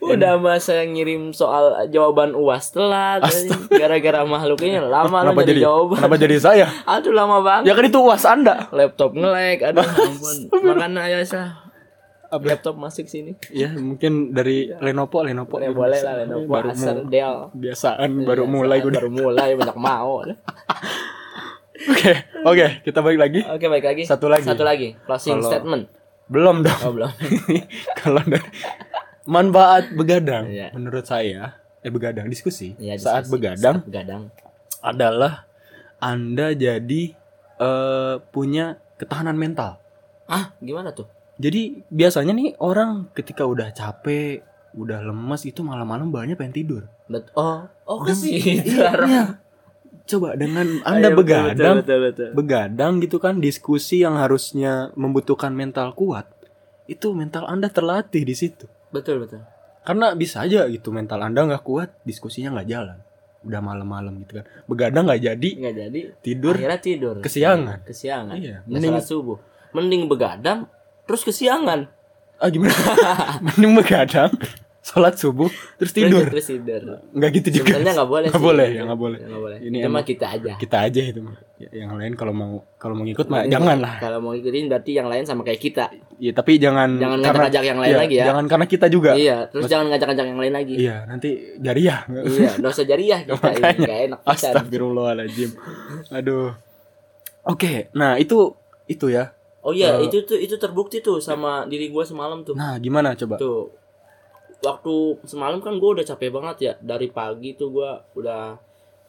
Udah 0.00 0.36
masa 0.36 0.80
ngirim 0.80 1.30
soal 1.30 1.86
jawaban 1.86 2.32
UAS 2.32 2.70
telat. 2.70 3.22
Gara-gara 3.68 4.24
makhluknya 4.24 4.80
lama 4.80 5.20
Kenapa 5.22 5.44
jadi 5.44 5.60
jawaban. 5.62 5.98
Kenapa 6.00 6.16
jadi 6.16 6.36
saya? 6.38 6.66
Aduh 6.84 7.12
lama 7.12 7.38
banget. 7.38 7.68
Ya 7.68 7.72
kan 7.72 7.84
itu 7.84 7.98
uas 7.98 8.24
Anda. 8.24 8.66
Laptop 8.70 9.12
nge-lag. 9.12 9.58
Aduh 9.66 9.84
ampun. 9.84 10.36
Makanya 10.50 11.04
ya 11.06 11.20
sah. 11.22 11.68
Laptop 12.30 12.76
masuk 12.76 13.04
sini. 13.04 13.36
Ya 13.48 13.68
mungkin 13.70 14.32
dari 14.32 14.68
Lenovo 14.74 15.20
Lenovo. 15.20 15.48
Boleh 15.54 15.68
boleh 15.70 15.96
lah 15.98 16.14
Lenovo 16.18 16.44
Baru 16.46 16.68
Acer 16.70 16.92
mu- 16.94 17.08
Dell. 17.08 17.48
biasaan 17.52 18.10
baru 18.22 18.44
Iya, 18.44 18.50
mulai 18.50 18.78
udah. 18.80 19.00
Baru 19.00 19.10
mulai 19.10 19.50
banyak 19.54 19.78
mau. 19.82 20.24
Oke, 21.78 22.12
oke, 22.42 22.66
kita 22.82 23.00
balik 23.00 23.16
lagi. 23.18 23.40
Oke 23.46 23.66
baik 23.66 23.86
lagi. 23.86 24.02
Satu 24.04 24.26
lagi. 24.26 24.44
Satu 24.44 24.60
lagi. 24.60 24.92
Closing 25.00 25.38
Kalau- 25.38 25.48
statement. 25.48 25.84
Belum 26.28 26.60
dong. 26.60 26.78
Oh 26.82 26.92
belum. 26.92 27.08
Kalau 27.98 28.20
manfaat 29.24 29.92
begadang 29.92 30.48
Iya. 30.48 30.72
menurut 30.72 31.04
saya 31.04 31.56
eh 31.78 31.88
begadang 31.88 32.26
diskusi 32.26 32.72
Ya, 32.76 32.96
saat 32.96 33.24
diskusi. 33.24 33.32
begadang 33.34 33.76
Saat 33.76 33.86
begadang. 33.86 34.22
adalah 34.80 35.44
Anda 35.98 36.52
jadi 36.52 37.02
eh, 37.56 38.14
punya 38.28 38.78
ketahanan 38.96 39.34
mental. 39.34 39.80
Ah 40.24 40.54
gimana 40.58 40.92
tuh? 40.92 41.08
Jadi 41.36 41.86
biasanya 41.86 42.30
nih 42.30 42.58
orang 42.58 43.10
ketika 43.12 43.42
udah 43.42 43.70
capek, 43.70 44.42
udah 44.72 45.00
lemas 45.02 45.42
itu 45.42 45.60
malam-malam 45.60 46.08
banyak 46.08 46.34
pengen 46.34 46.54
tidur. 46.54 46.82
Bet 47.06 47.30
oh 47.32 47.66
oh 47.84 47.98
ke 48.00 48.10
Dan- 48.10 48.18
situ. 48.18 48.68
Iya. 48.68 49.38
Coba 50.08 50.34
dengan 50.34 50.64
Anda 50.88 51.12
betul, 51.12 51.18
begadang, 51.20 51.54
betul, 51.54 51.74
betul, 51.76 51.98
betul. 52.00 52.28
begadang 52.32 52.92
gitu 52.98 53.16
kan 53.16 53.34
diskusi 53.38 54.00
yang 54.00 54.16
harusnya 54.16 54.88
membutuhkan 54.96 55.52
mental 55.52 55.92
kuat, 55.92 56.24
itu 56.84 57.12
mental 57.12 57.44
Anda 57.44 57.68
terlatih 57.68 58.24
di 58.24 58.32
situ. 58.32 58.64
Betul 58.88 59.20
betul. 59.20 59.44
Karena 59.84 60.12
bisa 60.12 60.42
aja 60.42 60.64
gitu 60.64 60.88
mental 60.88 61.20
Anda 61.20 61.44
nggak 61.44 61.60
kuat, 61.60 62.00
diskusinya 62.02 62.56
nggak 62.56 62.68
jalan. 62.68 62.98
Udah 63.38 63.60
malam-malam 63.60 64.24
gitu 64.24 64.40
kan. 64.40 64.44
Begadang 64.64 65.04
nggak 65.06 65.22
jadi, 65.22 65.50
Nggak 65.54 65.74
jadi. 65.78 66.00
tidur. 66.20 66.54
Akhirnya 66.56 66.80
tidur. 66.80 67.14
kesiangan. 67.20 67.78
Kesiangan. 67.84 68.34
Iya, 68.34 68.56
mending- 68.64 68.98
subuh. 68.98 69.38
Mending 69.70 70.08
begadang 70.08 70.64
terus 71.04 71.20
kesiangan. 71.22 71.84
Ah 72.36 72.48
gimana? 72.48 72.72
Mending 73.44 73.72
begadang, 73.76 74.32
sholat 74.88 75.20
subuh, 75.20 75.52
terus 75.76 75.92
tidur. 75.92 76.24
Terus 76.32 76.48
tidur. 76.48 76.80
Nggak 77.12 77.30
gitu 77.36 77.48
juga. 77.60 77.76
Sebenarnya 77.76 77.92
nggak 78.00 78.08
boleh 78.08 78.26
Nggak 78.32 78.40
sih. 78.40 78.48
boleh, 78.48 78.68
ya 78.72 78.82
nggak 78.88 79.00
boleh. 79.04 79.18
Nggak 79.20 79.42
boleh. 79.44 79.58
Ini 79.60 79.76
Cuma 79.84 80.00
kita 80.00 80.26
aja. 80.32 80.52
Kita 80.56 80.76
aja 80.88 81.02
itu 81.04 81.20
mah. 81.20 81.36
Ya, 81.58 81.70
yang 81.74 81.92
lain 81.98 82.14
kalau 82.16 82.30
mau 82.32 82.62
kalau 82.78 82.94
mau 82.94 83.02
ngikut 83.02 83.26
mah 83.28 83.42
Ini 83.44 83.50
jangan 83.52 83.76
lah. 83.82 83.94
Kalau 83.98 84.18
mau 84.22 84.32
ikutin 84.32 84.70
berarti 84.70 84.90
yang 84.96 85.10
lain 85.12 85.28
sama 85.28 85.44
kayak 85.44 85.60
kita. 85.60 85.90
Iya, 86.16 86.32
tapi 86.32 86.56
jangan 86.56 86.96
Jangan 86.96 87.18
karena 87.18 87.28
ngajak-ngajak 87.28 87.62
yang 87.68 87.78
lain 87.82 87.92
iya, 87.92 88.00
lagi 88.00 88.14
ya. 88.16 88.24
Jangan 88.32 88.44
karena 88.48 88.66
kita 88.70 88.86
juga. 88.88 89.10
Iya, 89.12 89.36
terus 89.52 89.64
jangan 89.68 89.86
ngajak-ngajak 89.92 90.26
yang 90.30 90.40
lain 90.40 90.54
lagi. 90.56 90.74
Iya, 90.78 90.96
nanti 91.04 91.30
jariah. 91.60 92.00
Iya, 92.08 92.50
dosa 92.56 92.82
jariah 92.82 93.20
kita 93.28 93.34
ini 93.44 93.60
Makanya. 93.60 93.86
gak 93.86 94.00
enak. 94.08 94.20
Astagfirullahaladzim. 94.24 95.50
Aduh. 96.14 96.54
Oke, 97.44 97.88
nah 97.92 98.16
itu 98.16 98.52
itu 98.86 99.08
ya. 99.12 99.32
Oh 99.60 99.74
iya, 99.74 99.98
Eh. 99.98 100.06
itu 100.08 100.22
tuh 100.24 100.38
itu 100.38 100.54
terbukti 100.56 101.02
tuh 101.02 101.18
sama 101.18 101.66
diri 101.66 101.90
gua 101.90 102.06
semalam 102.06 102.40
tuh. 102.40 102.54
Nah, 102.54 102.78
gimana 102.78 103.12
coba? 103.18 103.36
Tuh. 103.36 103.74
Waktu 104.58 104.94
semalam 105.22 105.58
kan 105.58 105.78
gua 105.78 105.98
udah 105.98 106.06
capek 106.06 106.30
banget 106.30 106.56
ya. 106.60 106.72
Dari 106.78 107.08
pagi 107.08 107.54
tuh 107.54 107.70
gua 107.70 108.02
udah 108.12 108.58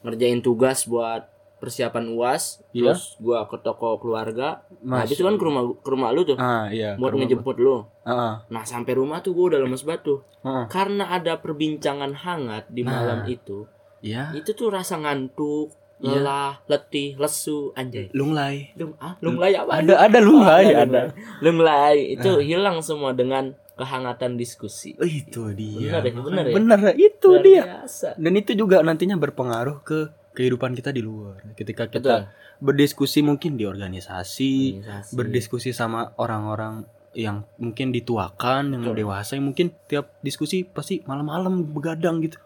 ngerjain 0.00 0.40
tugas 0.40 0.86
buat 0.86 1.26
persiapan 1.60 2.08
UAS, 2.10 2.64
Iya. 2.72 2.96
terus 2.96 3.20
gua 3.20 3.44
ke 3.44 3.60
toko 3.60 4.00
keluarga. 4.00 4.64
Nah, 4.80 4.96
Mas. 4.96 5.00
habis 5.04 5.18
itu 5.18 5.24
kan 5.24 5.36
ke 5.36 5.44
rumah 5.44 5.62
ke 5.76 5.88
rumah 5.88 6.08
lu 6.08 6.24
tuh 6.24 6.36
Ah, 6.36 6.72
iya. 6.72 6.96
buat 6.96 7.12
ngejemput 7.12 7.56
lu. 7.56 7.84
Heeh. 8.02 8.34
Nah, 8.48 8.64
sampai 8.64 8.96
rumah 8.96 9.20
tuh 9.20 9.36
gua 9.36 9.52
udah 9.52 9.60
lemes 9.60 9.84
banget 9.84 10.02
tuh. 10.06 10.18
Heeh. 10.40 10.64
Karena 10.72 11.10
ada 11.10 11.36
perbincangan 11.36 12.16
hangat 12.16 12.64
di 12.70 12.80
Nah. 12.80 12.96
malam 12.96 13.20
itu. 13.26 13.68
Iya. 14.00 14.32
Itu 14.32 14.56
tuh 14.56 14.72
rasa 14.72 14.96
ngantuk. 14.96 15.76
Lelah, 16.00 16.64
letih, 16.64 17.14
lesu, 17.20 17.76
anjay. 17.76 18.08
Lunglai. 18.16 18.72
Lung, 18.74 18.96
ah, 18.96 19.14
lunglai 19.20 19.52
apa? 19.52 19.84
Ada 19.84 19.94
ada 20.00 20.18
lunglai, 20.18 20.64
Oh, 20.72 20.82
ada. 20.82 21.00
Lunglai 21.44 21.96
itu 22.16 22.40
hilang 22.40 22.80
semua 22.80 23.12
dengan 23.12 23.52
kehangatan 23.76 24.36
diskusi. 24.36 24.96
Oh, 24.96 25.08
itu 25.08 25.52
dia. 25.52 26.00
Bener 26.00 26.02
ya, 26.04 26.12
bener 26.16 26.44
ya? 26.48 26.54
Bener, 26.56 26.78
itu 26.96 27.28
Luar 27.28 27.44
dia. 27.44 27.62
biasa. 27.64 28.08
Dan 28.16 28.32
itu 28.36 28.52
juga 28.52 28.80
nantinya 28.80 29.16
berpengaruh 29.16 29.80
ke 29.80 29.98
kehidupan 30.32 30.72
kita 30.72 30.92
di 30.92 31.00
luar. 31.00 31.40
Ketika 31.52 31.88
Betul. 31.88 32.00
kita 32.00 32.14
berdiskusi 32.60 33.20
mungkin 33.20 33.56
di 33.56 33.64
organisasi, 33.64 34.84
Organisasi. 34.84 35.12
berdiskusi 35.16 35.70
sama 35.72 36.12
orang-orang 36.16 36.84
yang 37.16 37.42
mungkin 37.56 37.90
dituakan, 37.90 38.70
yang 38.76 38.82
Betul. 38.86 38.96
dewasa, 39.02 39.34
yang 39.34 39.48
mungkin 39.48 39.72
tiap 39.88 40.14
diskusi 40.22 40.62
pasti 40.62 41.02
malam-malam 41.04 41.64
begadang 41.72 42.20
gitu. 42.22 42.38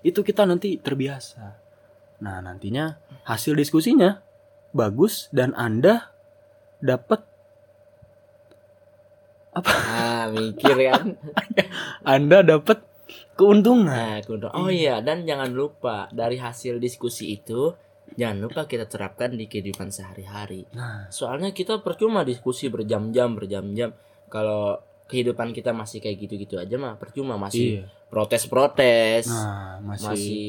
Itu 0.00 0.24
kita 0.24 0.48
nanti 0.48 0.80
terbiasa. 0.80 1.67
Nah, 2.18 2.42
nantinya 2.42 2.98
hasil 3.24 3.54
diskusinya 3.54 4.18
bagus 4.74 5.30
dan 5.30 5.54
Anda 5.54 6.10
dapat 6.82 7.24
Ah, 9.58 10.30
mikir 10.30 10.76
kan. 10.86 11.18
Anda 12.14 12.46
dapat 12.46 12.78
keuntungan. 13.34 13.90
Nah, 13.90 14.18
kemudian- 14.22 14.54
oh 14.54 14.70
iya, 14.70 15.02
dan 15.02 15.26
jangan 15.26 15.50
lupa 15.50 16.06
dari 16.14 16.38
hasil 16.38 16.78
diskusi 16.78 17.34
itu 17.34 17.74
jangan 18.14 18.38
lupa 18.46 18.70
kita 18.70 18.86
terapkan 18.86 19.34
di 19.34 19.50
kehidupan 19.50 19.90
sehari-hari. 19.90 20.66
Nah, 20.74 21.10
Soalnya 21.10 21.50
kita 21.50 21.82
percuma 21.82 22.22
diskusi 22.22 22.70
berjam-jam, 22.70 23.34
berjam-jam 23.34 23.94
kalau 24.30 24.78
kehidupan 25.08 25.56
kita 25.56 25.72
masih 25.72 26.04
kayak 26.04 26.28
gitu-gitu 26.28 26.60
aja 26.60 26.76
mah 26.76 27.00
percuma 27.00 27.40
masih 27.40 27.82
iya. 27.82 27.84
protes-protes. 28.12 29.26
Nah, 29.26 29.80
masih, 29.80 30.06
masih 30.06 30.46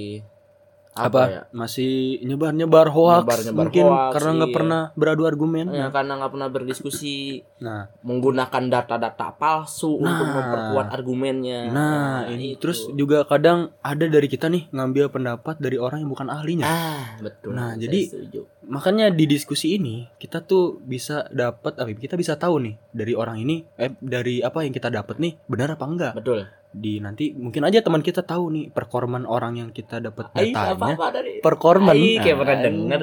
apa? 0.93 1.22
ya? 1.25 1.41
Masih 1.51 2.19
nyebar-nyebar 2.22 2.89
hoax 2.89 3.24
Nyebar-nyebar 3.24 3.63
mungkin 3.65 3.86
hoax, 3.86 4.12
karena 4.13 4.29
nggak 4.36 4.50
iya. 4.50 4.58
pernah 4.58 4.81
beradu 4.93 5.24
argumen. 5.24 5.65
Ya, 5.69 5.88
Nah, 5.88 5.89
karena 5.89 6.12
nggak 6.17 6.31
pernah 6.31 6.50
berdiskusi 6.50 7.15
nah, 7.58 7.88
menggunakan 8.01 8.63
data-data 8.67 9.27
palsu 9.34 9.96
untuk 9.96 10.25
Nah. 10.25 10.34
memperkuat 10.36 10.88
argumennya. 10.91 11.69
nah, 11.69 12.27
ini 12.27 12.55
itu. 12.55 12.62
terus 12.62 12.89
juga 12.91 13.24
kadang 13.24 13.72
ada 13.79 14.05
dari 14.05 14.25
kita 14.25 14.48
nih 14.48 14.67
ngambil 14.69 15.10
pendapat 15.10 15.55
dari 15.58 15.75
orang 15.75 16.01
yang 16.01 16.10
bukan 16.10 16.27
ahlinya. 16.27 16.65
ah 16.65 17.15
betul. 17.19 17.53
Nah, 17.53 17.74
Saya 17.74 17.81
jadi- 17.86 18.08
setuju. 18.08 18.41
Makanya 18.69 19.10
di 19.10 19.25
diskusi 19.25 19.74
ini 19.74 20.05
kita 20.15 20.46
tuh 20.46 20.77
bisa 20.79 21.25
dapat 21.29 21.74
apa? 21.74 21.89
ya, 21.89 21.98
Kita 21.98 22.13
bisa 22.13 22.38
tahu 22.38 22.62
nih 22.62 22.77
dari 22.91 23.13
orang 23.13 23.41
ini 23.41 23.65
eh 23.75 23.89
dari 23.98 24.39
apa 24.39 24.62
yang 24.62 24.69
kita 24.69 24.88
dapat 24.88 25.17
nih 25.17 25.34
benar 25.46 25.74
apa 25.74 25.86
enggak. 25.86 26.13
betul. 26.13 26.46
Di 26.69 27.01
nanti 27.01 27.33
mungkin 27.33 27.65
aja 27.65 27.81
teman 27.81 28.05
kita 28.05 28.21
tahu 28.21 28.53
nih 28.53 28.65
perkorman 28.69 29.25
orang 29.25 29.57
yang 29.57 29.69
kita 29.73 29.97
dapat 29.97 30.29
datanya. 30.38 31.09
dari 31.09 31.41
Perkorman. 31.41 31.97
Kayak 31.97 32.38
pernah 32.38 32.57
denger. 32.61 32.99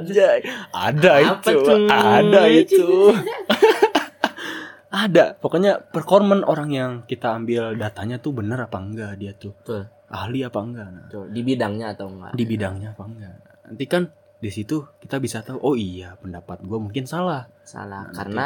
Ada 0.71 1.13
Apa 1.19 1.51
itu. 1.51 1.67
tuh? 1.67 1.79
Ada 1.91 2.43
itu. 2.47 2.87
Ada. 4.97 5.37
Pokoknya 5.37 5.83
perkorman 5.83 6.47
orang 6.47 6.71
yang 6.73 6.91
kita 7.05 7.37
ambil 7.37 7.75
datanya 7.77 8.23
tuh 8.23 8.33
benar 8.33 8.71
apa 8.71 8.79
enggak 8.79 9.19
dia 9.19 9.33
tuh. 9.37 9.53
Betul. 9.61 9.91
Ahli 10.09 10.47
apa 10.47 10.59
enggak. 10.63 10.89
Nah, 10.89 11.05
Betul. 11.11 11.25
Di 11.35 11.41
bidangnya 11.43 11.87
atau 11.93 12.07
enggak? 12.09 12.33
di 12.33 12.45
bidangnya 12.47 12.89
apa 12.95 13.05
enggak. 13.05 13.35
Nanti 13.67 13.85
kan 13.91 14.03
di 14.37 14.51
situ 14.53 14.85
kita 15.03 15.19
bisa 15.19 15.43
tahu 15.43 15.59
oh 15.59 15.75
iya 15.75 16.15
pendapat 16.17 16.63
gua 16.63 16.79
mungkin 16.79 17.05
salah. 17.05 17.51
Salah 17.67 18.09
Nah, 18.09 18.15
karena 18.15 18.45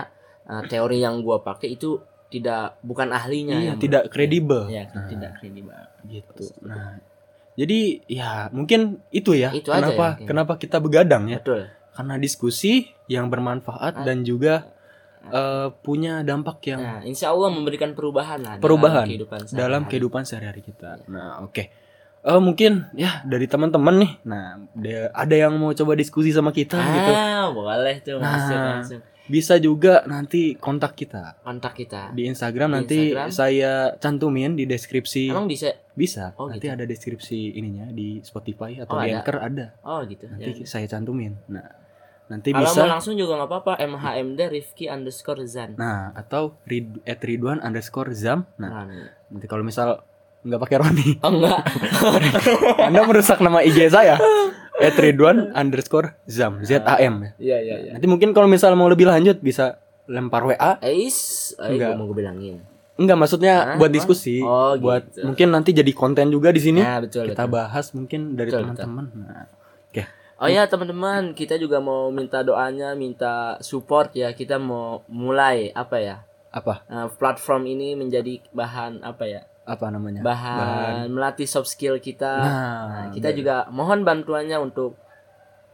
uh, 0.49 0.65
teori 0.65 0.99
yang 0.99 1.21
gua 1.21 1.45
pakai 1.45 1.77
itu 1.77 2.01
tidak 2.31 2.79
bukan 2.81 3.11
ahlinya 3.11 3.59
Iya, 3.59 3.67
yang 3.69 3.79
tidak 3.79 4.07
kredibel. 4.09 4.65
ya, 4.67 4.87
Nah, 4.89 5.07
tidak 5.07 5.31
kredibel. 5.37 5.83
gitu. 6.03 6.47
Nah, 6.63 6.97
jadi 7.53 7.81
ya 8.07 8.31
mungkin 8.49 8.81
itu 9.11 9.35
ya. 9.35 9.51
Itu 9.51 9.69
aja 9.69 9.85
kenapa 9.85 10.07
ya, 10.17 10.25
kenapa 10.25 10.53
kita 10.57 10.79
begadang 10.79 11.27
ya? 11.27 11.39
Betul. 11.39 11.69
Karena 11.91 12.15
diskusi 12.17 12.73
yang 13.07 13.27
bermanfaat 13.27 13.95
Ah. 13.97 14.05
dan 14.05 14.23
juga 14.23 14.71
eh, 15.23 15.69
punya 15.77 16.23
dampak 16.23 16.65
yang 16.65 16.81
Nah, 16.81 17.01
insya 17.05 17.29
Allah 17.29 17.53
memberikan 17.53 17.93
perubahan 17.93 18.41
lah 18.41 18.57
Perubahan 18.57 19.05
dalam 19.05 19.11
kehidupan 19.11 19.39
dalam 19.43 19.53
sehari-hari. 19.53 19.91
kehidupan 19.91 20.23
sehari-hari 20.25 20.63
kita. 20.65 20.91
Nah, 21.07 21.45
oke. 21.45 21.65
Eh, 22.21 22.37
mungkin 22.39 22.89
ya 22.95 23.21
dari 23.23 23.45
teman-teman 23.45 23.97
nih. 23.99 24.13
Nah, 24.23 24.65
ada, 25.13 25.35
yang 25.35 25.53
mau 25.57 25.73
coba 25.73 25.93
diskusi 25.93 26.31
sama 26.31 26.53
kita 26.53 26.77
gitu. 26.77 27.13
Ah, 27.13 27.49
boleh 27.51 28.01
tuh 28.01 28.17
masuk 28.17 28.57
Nah. 28.57 28.81
Bisa 29.31 29.55
juga 29.57 30.03
nanti 30.05 30.59
kontak 30.59 30.93
kita 30.93 31.39
kontak 31.41 31.79
kita. 31.79 32.11
di 32.11 32.27
Instagram 32.27 32.67
Di 32.67 32.75
nanti 32.75 32.99
Instagram. 33.09 33.29
saya 33.31 33.73
cantumin 33.97 34.53
di 34.53 34.67
deskripsi. 34.67 35.31
Emang 35.31 35.47
bisa? 35.47 35.71
Bisa. 35.95 36.35
Oh, 36.35 36.51
nanti 36.51 36.67
gitu. 36.67 36.75
ada 36.75 36.83
deskripsi 36.83 37.55
ininya 37.55 37.87
di 37.89 38.19
Spotify 38.21 38.75
atau 38.77 38.91
Oh, 38.91 39.01
di 39.01 39.09
ada. 39.09 39.23
Anchor 39.23 39.37
ada. 39.39 39.67
Oh 39.81 40.03
gitu. 40.03 40.27
Nanti 40.27 40.51
Ya. 40.53 40.67
saya 40.67 40.85
cantumin. 40.85 41.39
Nah, 41.47 41.63
nanti 42.27 42.51
Kalau 42.51 42.67
bisa 42.67 42.83
mau 42.83 42.91
langsung 42.91 43.15
juga 43.15 43.39
nggak 43.39 43.49
apa-apa. 43.49 43.73
MHMD 43.79 44.41
Rifki 44.51 44.85
underscore 44.87 45.47
Zan. 45.47 45.79
Nah, 45.79 46.11
atau 46.13 46.59
rid, 46.65 46.99
at 47.05 47.21
Ridwan 47.21 47.59
underscore 47.59 48.11
Zam. 48.13 48.51
Nah, 48.57 48.83
Nah, 48.83 49.07
nanti 49.29 49.47
kalau 49.47 49.63
misal 49.63 50.03
nggak 50.41 50.59
pakai 50.59 50.77
Roni, 50.77 51.09
Oh 51.21 51.31
enggak. 51.31 51.61
Anda 52.89 53.05
merusak 53.05 53.39
nama 53.39 53.61
IG 53.61 53.87
saya. 53.89 54.19
At 54.81 54.97
Ridwan 54.97 55.53
underscore 55.53 56.17
Zam. 56.25 56.65
Z 56.65 56.81
A 56.83 56.97
M. 56.99 57.29
Iya 57.37 57.59
iya 57.61 57.77
iya. 57.81 57.93
Nanti 57.95 58.09
mungkin 58.09 58.33
kalau 58.33 58.49
misal 58.49 58.73
mau 58.75 58.89
lebih 58.89 59.05
lanjut 59.05 59.39
bisa 59.39 59.77
lempar 60.09 60.43
WA. 60.43 60.81
Ais, 60.81 61.53
Enggak. 61.61 61.95
mau 61.95 62.09
gue 62.09 62.19
bilangin. 62.19 62.59
Enggak 62.97 63.17
maksudnya 63.17 63.55
Hah, 63.65 63.77
buat 63.81 63.89
diskusi, 63.89 64.45
Oh, 64.45 64.77
buat 64.77 65.09
gitu. 65.09 65.25
mungkin 65.25 65.49
nanti 65.55 65.73
jadi 65.73 65.89
konten 65.95 66.29
juga 66.29 66.53
di 66.53 66.61
sini. 66.61 66.85
Nah, 66.85 67.01
betul, 67.01 67.33
kita 67.33 67.49
betul. 67.49 67.55
bahas 67.57 67.87
mungkin 67.97 68.21
dari 68.37 68.51
teman-teman. 68.53 69.05
Nah, 69.15 69.47
Oke. 69.89 70.03
Oh 70.41 70.49
ya 70.49 70.65
teman-teman, 70.69 71.33
kita 71.33 71.57
juga 71.57 71.81
mau 71.81 72.09
minta 72.09 72.41
doanya, 72.41 72.93
minta 72.93 73.57
support 73.61 74.13
ya. 74.13 74.33
Kita 74.33 74.61
mau 74.61 75.05
mulai 75.09 75.73
apa 75.73 75.97
ya? 76.01 76.17
Apa? 76.51 76.83
eh, 76.91 77.09
platform 77.15 77.63
ini 77.71 77.95
menjadi 77.95 78.43
bahan 78.51 79.07
apa 79.07 79.25
ya? 79.25 79.41
Apa 79.71 79.87
namanya? 79.89 80.21
Bahan, 80.21 81.07
melatih 81.07 81.47
soft 81.47 81.71
skill 81.71 81.97
kita. 81.99 82.27
Nah, 82.37 82.51
Nah, 82.91 83.07
kita 83.15 83.31
juga 83.31 83.71
mohon 83.71 84.03
bantuannya 84.03 84.59
untuk 84.59 84.99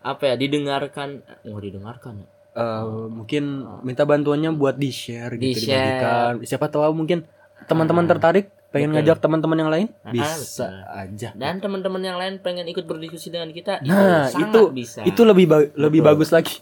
apa 0.00 0.22
ya? 0.22 0.34
Didengarkan, 0.36 1.24
oh 1.46 1.56
didengarkan 1.56 2.20
ya. 2.20 2.28
Eh, 2.54 2.84
mungkin 3.06 3.44
minta 3.80 4.04
bantuannya 4.04 4.52
buat 4.52 4.76
di-share 4.76 5.32
gitu, 5.34 5.60
Di-share. 5.60 5.80
dibagikan. 5.96 6.32
Siapa 6.42 6.68
tahu 6.68 6.92
mungkin 6.92 7.24
teman-teman 7.64 8.04
tertarik 8.06 8.52
pengen 8.66 8.92
betul. 8.92 9.00
ngajak 9.02 9.18
teman-teman 9.18 9.58
yang 9.58 9.70
lain 9.70 9.88
Ah, 10.02 10.12
bisa 10.12 10.36
betul. 10.36 10.72
aja. 10.94 11.28
Dan 11.32 11.54
teman-teman 11.58 12.02
yang 12.02 12.16
lain 12.16 12.36
pengen 12.38 12.64
ikut 12.64 12.84
berdiskusi 12.84 13.28
dengan 13.28 13.48
kita, 13.50 13.80
Nah, 13.80 14.28
sangat 14.28 14.52
itu 14.52 14.60
bisa. 14.72 15.00
itu 15.02 15.20
lebih 15.20 15.46
ba- 15.46 15.72
lebih 15.74 16.00
Betul. 16.00 16.10
bagus 16.12 16.30
lagi. 16.30 16.56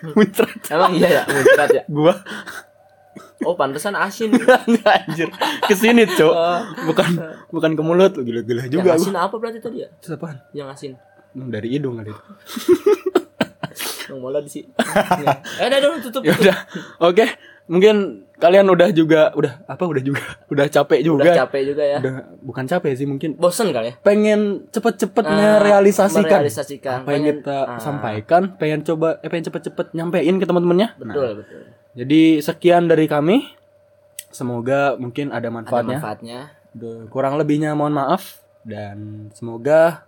Muncrat 0.16 0.54
Emang 0.66 0.90
iya 0.94 1.08
ya, 1.12 1.22
muncrat 1.26 1.68
ya. 1.72 1.82
gua 1.92 2.14
Oh, 3.40 3.54
pantesan 3.54 3.94
asin. 3.94 4.28
Nggak, 4.70 4.92
anjir. 5.02 5.28
Ke 5.62 5.72
sini, 5.72 6.04
Cok. 6.04 6.28
Oh. 6.30 6.60
Bukan 6.86 7.08
bukan 7.48 7.70
ke 7.72 7.82
mulut 7.82 8.12
lu 8.12 8.22
gila-gila 8.22 8.64
juga 8.66 8.90
yang 8.90 9.00
asin 9.00 9.16
apa 9.16 9.34
berarti 9.34 9.58
tadi 9.58 9.80
ya? 9.80 9.88
Terus 9.96 10.14
apaan? 10.14 10.36
Yang 10.50 10.68
asin. 10.70 10.92
Hmm, 11.30 11.48
Dari 11.48 11.68
hidung 11.70 11.96
kali 11.96 12.10
itu. 12.10 12.22
Yang 14.06 14.18
mola 14.18 14.38
di 14.38 14.50
sini. 14.50 14.66
eh, 15.56 15.64
udah 15.64 15.78
dong 15.78 16.02
tutup. 16.02 16.20
Ya 16.20 16.34
udah. 16.34 16.56
Oke, 17.00 17.22
mungkin 17.64 17.96
kalian 18.34 18.66
udah 18.66 18.90
juga 18.90 19.30
udah 19.32 19.62
apa 19.64 19.84
udah 19.84 20.02
juga 20.02 20.18
udah 20.50 20.66
capek 20.66 21.00
juga. 21.00 21.22
Udah 21.22 21.34
capek 21.38 21.60
juga 21.64 21.84
ya. 21.86 21.98
Udah 22.02 22.12
bukan 22.42 22.64
capek 22.66 22.92
sih 22.92 23.06
mungkin 23.06 23.38
Bosen 23.38 23.70
kali 23.70 23.86
ya? 23.86 23.94
pengen 24.02 24.66
cepet-cepet 24.68 25.22
Ah, 25.22 25.30
merealisasikan 25.30 26.26
merealisasikan. 26.26 26.94
apa 26.98 27.08
yang 27.08 27.22
Pengen- 27.22 27.38
kita 27.38 27.56
ah. 27.62 27.78
sampaikan 27.78 28.42
pengen 28.56 28.80
coba 28.82 29.22
eh 29.22 29.28
pengen 29.28 29.46
cepet-cepet 29.46 29.86
nyampein 29.92 30.34
ke 30.34 30.44
teman-temannya 30.44 30.88
Betul, 30.98 31.06
Nah, 31.06 31.34
betul. 31.38 31.62
Jadi 31.92 32.38
sekian 32.38 32.86
dari 32.86 33.06
kami 33.06 33.50
semoga 34.30 34.94
mungkin 34.94 35.34
ada 35.34 35.46
Ada 35.46 35.50
manfaatnya 35.50 35.98
manfaatnya. 35.98 36.40
Duh, 36.70 37.10
kurang 37.10 37.34
lebihnya 37.34 37.74
mohon 37.74 37.92
maaf 37.92 38.38
dan 38.62 39.26
semoga 39.34 40.06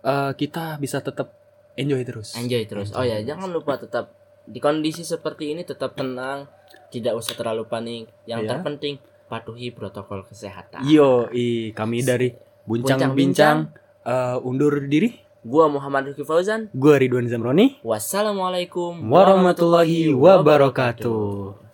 eh, 0.00 0.32
kita 0.32 0.80
bisa 0.80 1.04
tetap 1.04 1.36
enjoy 1.76 2.00
terus 2.02 2.32
Enjoy 2.34 2.64
terus. 2.64 2.96
Oh 2.96 3.04
ya, 3.04 3.20
jangan 3.20 3.52
lupa 3.52 3.76
tetap 3.76 4.10
di 4.48 4.56
kondisi 4.58 5.04
seperti 5.04 5.52
ini 5.52 5.62
tetap 5.62 5.92
tenang, 5.92 6.48
tidak 6.88 7.12
usah 7.14 7.36
terlalu 7.36 7.68
panik. 7.68 8.08
Yang 8.24 8.40
Iya. 8.40 8.50
terpenting 8.56 8.94
patuhi 9.28 9.68
protokol 9.68 10.24
kesehatan. 10.24 10.80
yo 10.88 11.28
i 11.28 11.76
kami 11.76 12.00
dari 12.00 12.32
buncang 12.64 13.12
bincang 13.12 13.68
eh, 14.02 14.40
undur 14.40 14.80
diri 14.80 15.12
Gua 15.44 15.68
Muhammad 15.70 16.06
Rifki 16.10 16.24
Fauzan. 16.26 16.68
gue 16.74 16.94
Ridwan 16.98 17.28
Zamroni 17.30 17.78
Wassalamualaikum 17.86 18.98
warahmatullahi 19.06 20.10
wabarakatuh 20.14 21.67